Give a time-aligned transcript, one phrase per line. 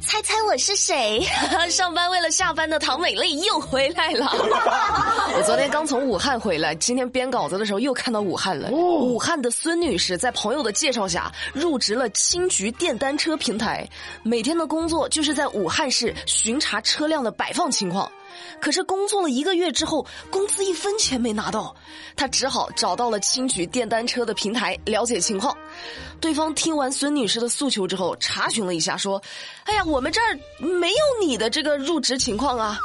[0.00, 1.22] 猜猜我是谁？
[1.70, 4.26] 上班为了下班的唐美丽又回来了。
[5.36, 8.70] 我昨天刚从武汉回来，今天编稿子的时候又看到武汉了。
[8.70, 13.88] 武汉的孙女士在朋友的介绍下入职了青桔电单车平台，
[14.22, 18.10] 每天的工作就是在武汉市巡查车辆的摆放情况。
[18.60, 21.74] 可是工作了一个月之后，工资一分钱没拿到，
[22.16, 25.56] 他只好找到了青桔电单车的平台了解情况。
[26.20, 29.22] 对方听完孙女士的诉求之后，查询了一下，说
[29.64, 32.78] ：“哎呀，我们这儿没有你的这个入职情况啊。”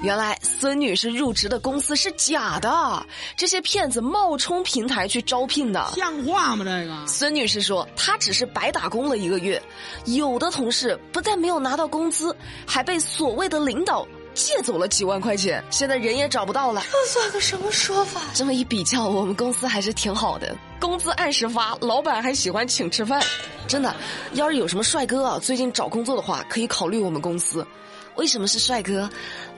[0.00, 3.04] 原来孙女士入职的公司是假的，
[3.36, 6.64] 这些骗子冒充平台去招聘的，像话吗？
[6.64, 9.60] 这个孙女士说，她只是白打工了一个月，
[10.04, 12.34] 有的同事不但没有拿到工资，
[12.64, 14.06] 还被所谓的领导。
[14.38, 16.80] 借走了几万块钱，现在人也找不到了。
[16.92, 18.20] 这算个什么说法？
[18.32, 23.20] 这么一比较，我们公司还是挺好的，工资按时发，老板还喜欢请吃饭。
[23.66, 23.92] 真的，
[24.34, 27.66] 要是有什么帅哥啊，最近找工作的话，可以考虑我们公司。
[28.14, 29.10] 为什么是帅哥？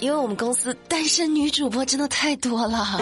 [0.00, 3.00] 因为我们公司单身女主播真的太多了。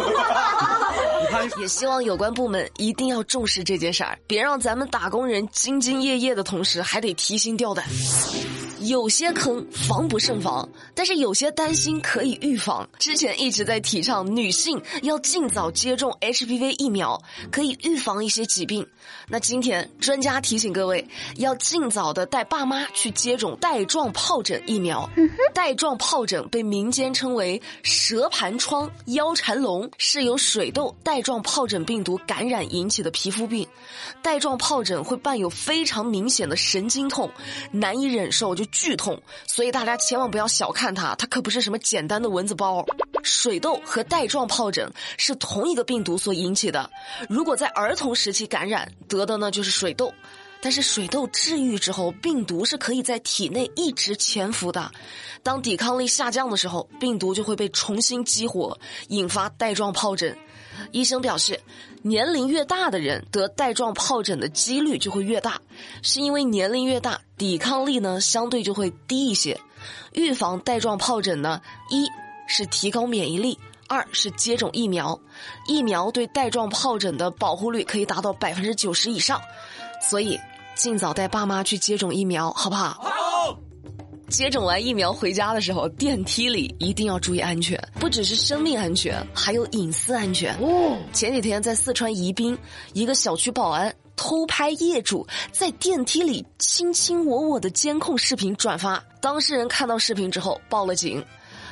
[1.58, 7.86] 也希望有关部门一定要重视这件事儿，别让咱们打工人兢兢业业的同时，还得提心吊胆。
[8.82, 12.88] 有些坑防不胜防，但是有些担心可以预防。
[12.98, 17.22] 之前一直在提倡女性要尽早接种 HPV 疫苗，
[17.52, 18.84] 可以预防一些疾病。
[19.28, 25.08] 那今天专家提醒各位，要尽早的带爸妈去接种带状疱疹疫苗。
[25.54, 33.66] 带状疱疹被民间称为蛇盘疮、腰缠龙，是由水痘带状疱疹病毒感染引起的皮肤病。
[34.22, 37.30] 带状疱疹会伴有非常明显的神经痛，
[37.70, 38.66] 难以忍受就。
[38.72, 42.84] 剧痛，所以大家千万不要小看它，它可不是什么简单的蚊子包。
[43.22, 46.90] 水痘和带状疱疹是同一个病毒所引起的，
[47.28, 50.12] 如果在儿童时期感染得的呢就是水痘，
[50.60, 54.90] 但是水痘治愈之后，病毒是可以在体内一直潜伏的，
[55.44, 58.76] 当抵抗力下降的时候，病毒就会被重新激活，
[59.08, 60.36] 引发带状疱疹。
[60.90, 61.60] 医生表示，
[62.02, 65.60] 年龄越大的人得带状疱疹的几率就会越大，
[66.02, 69.60] 是因为年龄越大，抵抗力呢相对就会低一些。
[70.12, 71.60] 预防带状疱疹呢，
[71.90, 72.06] 一
[72.46, 75.18] 是提高免疫力，二是接种疫苗。
[75.66, 79.40] 疫苗对带状疱疹的保护率可以达到百分之九十以上，
[80.08, 80.38] 所以
[80.74, 83.31] 尽早带爸妈去接种疫苗，好不好？
[84.32, 90.56] 接种完疫苗回家的时候，电梯里一定要注意安全，不只是生命安全，还有隐私安全。
[90.56, 92.56] 哦，前几天在四川宜宾，
[92.94, 101.22] 一个小区保安偷拍业主在电梯里卿卿我我的监控视频转发，当事人看到视频之后报了警。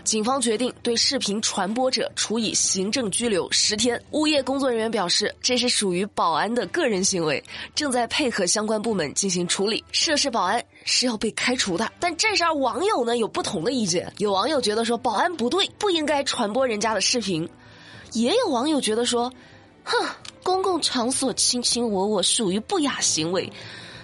[0.03, 4.00] 警方决定对视频传播者处以行政拘留十天。
[4.12, 7.43] 物业工作人员表示，这是属于保安的个人行为，
[7.75, 9.84] 正在配合相关部门进行处理。
[9.93, 11.91] 涉事保安是要被开除的。
[12.00, 17.47] 但这事儿网友呢有不同的意见，有网友觉得说保安不对，不应该传播人家的视频；
[18.12, 19.32] 也有网友觉得说，
[19.84, 19.94] 哼，
[20.43, 23.53] 公共场所卿卿我我属于不雅行为，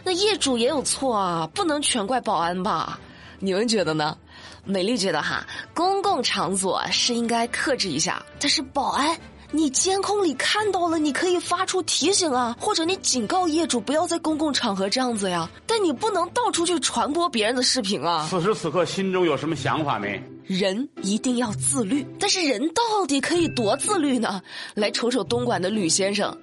[0.04, 3.00] 那业主也有错啊，不能全怪保安吧？
[3.38, 4.16] 你们觉得呢？
[4.64, 9.16] 美丽觉得哈，公共场所是应该克制一下，但是保安，
[9.52, 18.26] 你监控里看到了，你可以发出提醒啊，或者你警告业主不要在公共场合这样子呀，但你不能到处去传播别人的视频啊。
[18.28, 20.22] 此时此刻心中有什么想法没？
[20.46, 24.40] 人一定要自律，但是人到底可以多自律呢？
[24.74, 26.36] 来瞅瞅东莞的吕先生。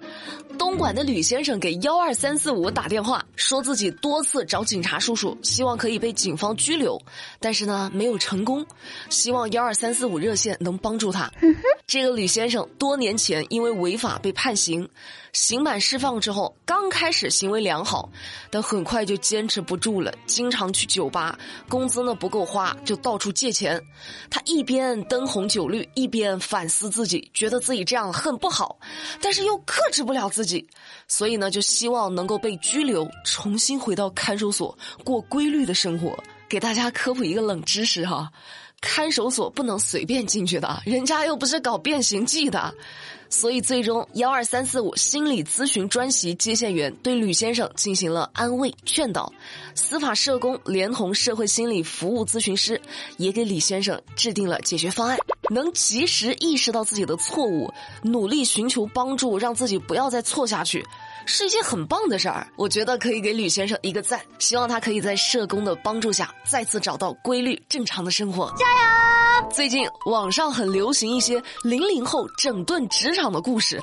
[0.56, 7.02] 东莞的吕先生给幺二三四五打电话，说自己多次找警察叔叔，希望可以被警方拘留，
[7.40, 8.64] 但是呢没有成功，
[9.09, 11.31] 希望幺二三四五热线能帮助他。
[11.88, 14.88] 这个吕先生多年前因为违法被判刑，
[15.34, 18.08] 刑满释放之后，刚开始行为良好，
[18.52, 23.82] 但很快就坚持不住了，经常去酒吧，工资呢不够花，就到处借钱。
[24.30, 28.78] 他一边灯红酒绿，一边反思自己，觉得自己这样很不好，
[29.20, 30.68] 但是又克制不了自己，
[31.08, 36.16] 所以呢，就希望能够被拘留，重新回到看守所过规律的生活。
[36.48, 38.29] 给大家科普一个冷知识哈。
[38.85, 42.76] 看守所不能随便进去的，人家又不是搞变形计的，
[43.30, 49.32] 所以最终幺二三四五心理咨询专席接线员对吕先生进行了安慰劝导，
[49.74, 52.80] 司法社工连同社会心理服务咨询师
[53.16, 55.18] 也给李先生制定了解决方案，
[55.50, 60.86] 能及时意识到自己的错误，努力寻求帮助，让自己不要再错下去。
[61.25, 64.20] 是一件很棒的事儿，我觉得可以给吕先生一个赞。
[64.40, 68.53] 希望他可以在社工的帮助下，再次找到规律正常的生活。
[68.58, 68.92] 加油！
[69.52, 73.82] 最近网上很流行一些零零后整顿职场的故事，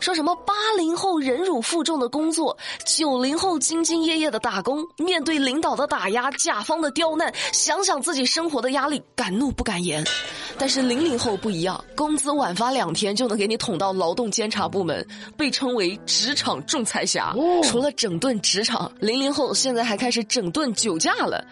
[0.00, 10.04] 说什么八零后忍辱负重的工作，九零后兢兢业业的打工，面对领导的打压、甲方的刁难，想想自己生活的压力，敢怒不敢言。
[10.56, 15.06] 但是零零后不一样，工资晚发两天就能给你捅到劳动监察部门，
[15.36, 17.34] 被称为职场仲裁侠。
[17.64, 21.44] 除了整顿职场，零零后现在还开始整顿酒驾了。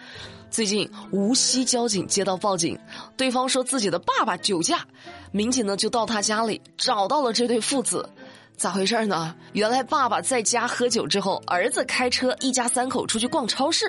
[0.57, 2.75] 最近无锡交警接到报警，
[3.15, 4.83] 对方说自己的爸爸酒驾，
[5.31, 8.09] 民警呢就到他家里找到了这对父子。
[8.55, 9.35] 咋回事呢？
[9.53, 13.85] 原来爸爸在家喝酒之后，儿子开车，一家三口出去逛超市，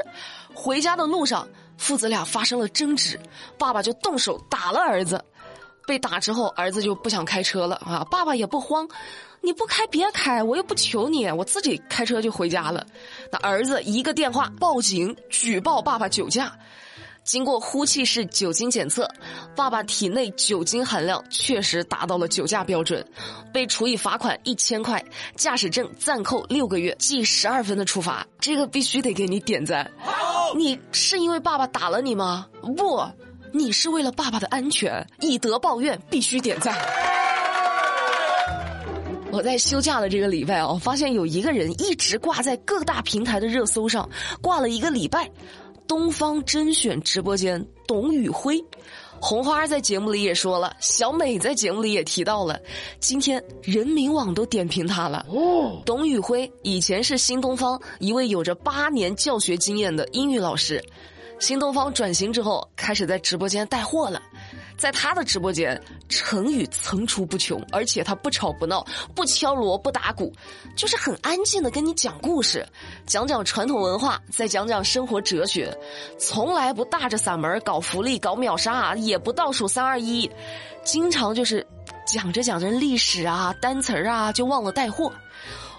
[0.53, 1.49] 回家的路上，
[1.79, 3.19] 父子俩发生了争执，
[3.59, 5.25] 爸爸就动手打了儿子。
[5.87, 8.07] 被打之后，儿子就不想开车了啊！
[8.11, 8.87] 爸爸也不慌，
[9.41, 12.87] 你不开别开，我又不求你，我自己开车就回家了。
[13.31, 16.53] 那儿子一个电话报警举报爸爸酒驾。
[17.25, 19.07] 经过呼气式酒精检测，
[19.55, 23.07] 爸爸体内酒精含量确实达到了酒驾标准，
[23.53, 25.05] 被处以罚款一千块，
[25.37, 28.27] 驾驶证暂扣六个月，记十二分的处罚。
[28.41, 29.91] 这个必须得给你点赞。
[30.57, 32.47] 你是因为爸爸打了你吗？
[32.63, 33.07] 不，
[33.53, 36.75] 你是为了爸爸的安全，以德报怨，必须点赞。
[39.39, 44.11] 我在休假的这个礼拜啊，发现有一个人一直挂在各大平台的热搜上，
[44.43, 45.31] 挂了一个礼拜。
[45.87, 48.61] 东方甄选直播间，董宇辉，
[49.21, 52.59] 红花在节目里也说了，小美在节目里也提到了，
[52.99, 55.25] 今天人民网都点评他了。
[55.29, 60.85] 哦，董宇辉以前是新东方一位有着八年教学经验的英语老师，
[61.39, 64.21] 新东方转型之后，开始在直播间带货了。
[64.79, 65.79] 在他的直播间，
[66.09, 70.33] 成语层出不穷，而且他不吵不闹，不敲锣不打鼓，
[70.77, 72.65] 就是很安静的跟你讲故事，
[73.05, 75.77] 讲讲传统文化，再讲讲生活哲学，
[76.17, 80.31] 从来不大着嗓门搞福利、搞秒杀，也不倒数三二一，
[80.85, 81.67] 经常就是
[82.07, 85.13] 讲着讲着历史啊、单词啊，就忘了带货。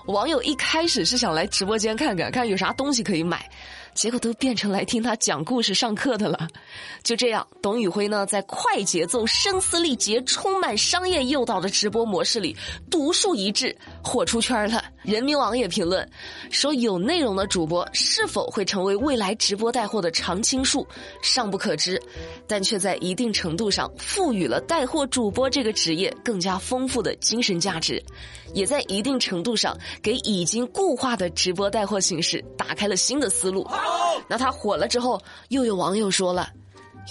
[0.09, 3.47] 网友一开始是想来直播间看看，看有啥东西可以买。
[3.95, 6.47] 结果都变成来听他讲故事、上课的了。
[7.03, 12.55] 就这样，董宇辉呢，在快节奏、声嘶力竭、充满商业诱导的直播模式里
[12.89, 14.83] 独树一帜，火出圈了。
[15.01, 16.07] 人民网也评论
[16.49, 20.87] 说，有内容的主播是否会成为未来直播带货的常青树，
[21.21, 22.01] 尚不可知，
[22.47, 28.01] 但却在一定程度上赋予了带货主播这个职业更加丰富的精神价值，
[28.53, 33.67] 也在一定程度上给已经固化的直播带货形式打开了新的思路。
[34.27, 35.19] 那他火了之后，
[35.49, 36.49] 又有网友说了：“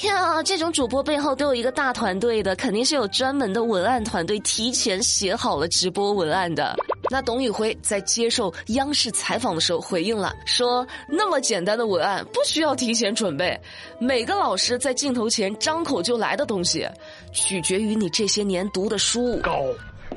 [0.05, 6.77] 呀，这种主播背后都有一个大团队的，肯定是有专门的文案团队提前写好了直播文案的。”
[7.11, 13.59] 那董宇辉在接受央视采访的时候回应了，说：“那么简单的文案不需要提前准备，
[13.99, 16.87] 每个老师在镜头前张口就来的东西，
[17.33, 19.63] 取决于你这些年读的书高，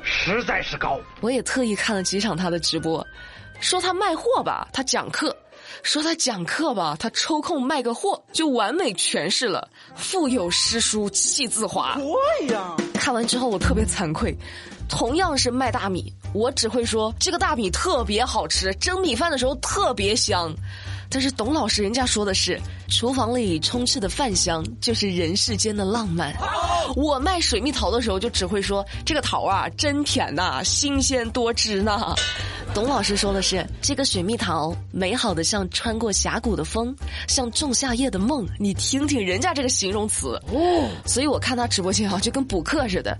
[0.02, 3.06] 实在是高。”我也特意看了几场他的直播，
[3.60, 5.36] 说他卖货吧，他讲课。
[5.82, 11.96] 说他讲课吧，他抽空卖个货，就完美诠释了“腹有诗书气自华”。
[12.38, 14.36] 对呀，看完之后我特别惭愧。
[14.88, 20.54] 同样是卖大米，我只会说这个大米特别好吃，蒸米饭的时候特别香。
[21.12, 26.34] 但是董老师人家说的是，厨房里充斥的饭香就是人世间的浪漫。
[26.96, 32.14] 我卖水蜜桃的时候就只会说这个桃啊真甜呐，新鲜多汁呐。
[32.74, 36.94] 董老师说的是这个水蜜桃美好的像穿过峡谷的风，
[37.28, 38.46] 像仲夏夜的梦。
[38.58, 43.16] 你听听人家这个形容词哦，所以我看他直播间啊就跟补课似的，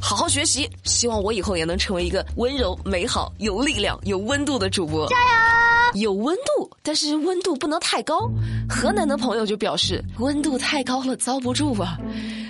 [0.00, 5.06] 好好学习，希望我以后也能成为一个温柔、美好、有力量、有温度的主播。
[5.06, 5.55] 加油！
[5.98, 8.30] 有温度，但是温度不能太高。
[8.68, 11.98] 河南的朋友就表示温度太高了遭不住啊。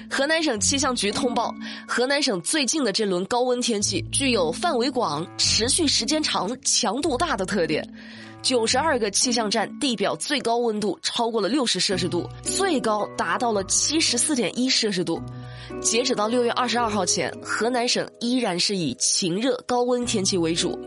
[0.09, 1.53] 河南省气象局通报，
[1.87, 7.87] 河南省最近的这轮高温天气具有范围广、持续时间长、强度大的特点。
[8.43, 15.21] 九十二个气象站地表最高温度超过了六十摄氏度，最高达到了七十四点一摄氏度。
[15.81, 20.79] 截止到六月二十二号前，河南省依然是以晴热高温天气为主。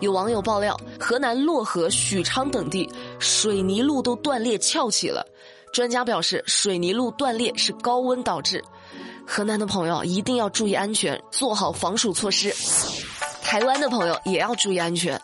[0.00, 2.88] 有网友爆料，河南漯河、许昌等地
[3.18, 5.26] 水泥路都断裂翘起了。
[5.72, 8.62] 专家表示，水泥路断裂是高温导致。
[9.26, 12.54] 河南的朋友一定要注意安全，做好防暑措施。
[13.42, 15.20] 台湾的朋友也要注意安全。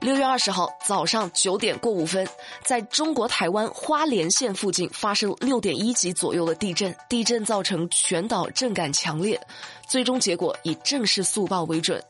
[0.00, 2.24] 六月二十号早上九点过五分，
[2.62, 9.40] 在中国台湾花莲县附近发生六点一级左右的地震，地震造成全岛震感强烈，
[9.88, 12.00] 最终结果以正式速报为准。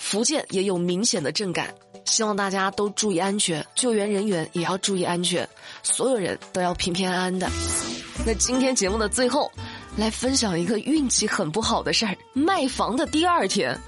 [0.00, 1.74] 福建也有明显的震感。
[2.06, 5.46] 希望大家都注意安全，救援人员也要注意安全，
[5.82, 7.48] 所有人都要平平安安的。
[8.26, 9.52] 那今天节目的最后，
[9.96, 13.78] 来分享一个运气很不好的事儿：卖房的第二天，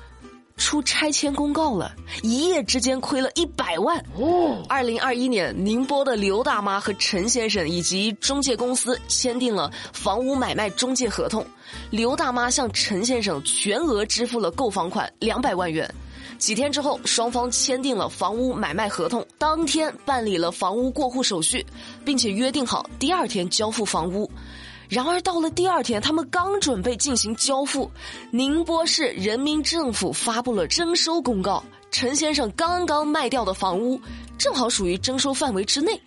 [0.56, 3.98] 出拆迁公告了，一夜之间亏了一百万。
[4.16, 11.44] 哦，二零二一年，宁波的刘大妈和陈先生以及中介公司签订了房屋买卖中介合同，
[11.90, 15.92] 刘大妈向陈先生全额支付了购房款两百万元。
[16.38, 21.64] 几天之后，双方签订了房屋买卖合同，当天办理了房屋过户手续，
[22.04, 24.28] 并且约定好第二天交付房屋。
[24.92, 27.90] 然而到了第二天，他们刚准备进行交付，
[28.30, 31.64] 宁波市人民政府发布了征收公告。
[31.90, 33.98] 陈先生刚刚卖掉的房屋，
[34.36, 35.98] 正好属于征收范围之内。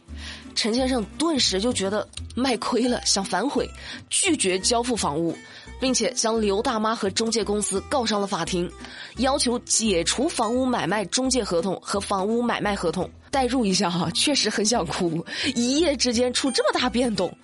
[0.53, 3.67] 陈先生顿时就觉得卖亏了，想反悔，
[4.07, 5.35] 拒绝交付房屋，
[5.79, 8.71] 并且将刘大妈和中介公司告上了法庭，
[9.17, 13.09] 要求解除房屋买卖中介合同和房屋买卖合同。
[13.31, 15.25] 代入一下哈，确实很想哭，
[15.55, 17.35] 一夜之间出这么大变动。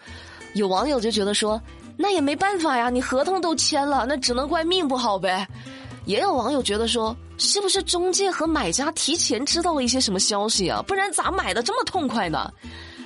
[0.54, 1.62] 有网友就觉得说，
[1.98, 5.48] 那也没办法呀，你合同都签了，那只能怪命不好呗。
[6.06, 10.82] 也有网友觉得说，是不是中介和买家提前知道了一些什么消息啊？
[10.88, 12.52] 不然咋买的这么痛快呢？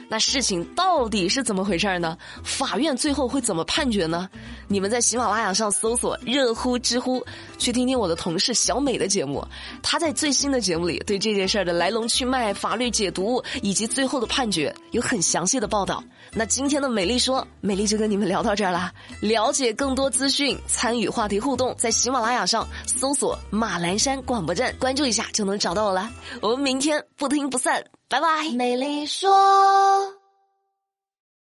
[0.08, 2.18] 那事情到底是怎么回事儿呢？
[2.44, 4.30] 法院最后会怎么判决呢？
[4.68, 7.26] 你们在喜马拉雅上搜索“热乎知乎”，
[7.58, 9.46] 去听听我的同事小美的节目。
[9.82, 16.04] 她在最新的节目里对这件事儿的来龙去脉、法律解读以及最后的判决有很详细的报道。
[16.32, 18.92] 那今天的美丽说，美丽就跟你们聊到这儿啦。
[19.22, 26.12] 了解更多资讯，参与话题互动，在喜马拉雅上搜索“马栏山广播站”，关注一下就能找到我了。
[26.42, 27.84] 我们明天不听不散。
[28.08, 30.25] 拜拜，美丽说。